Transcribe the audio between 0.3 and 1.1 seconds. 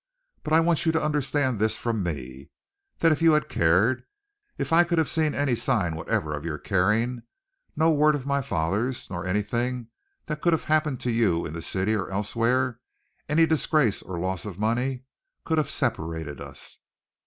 But I want you to